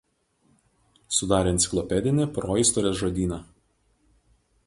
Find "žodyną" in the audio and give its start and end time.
3.05-3.41